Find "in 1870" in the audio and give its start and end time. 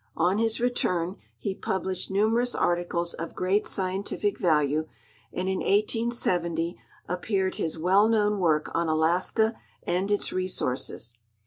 5.47-6.75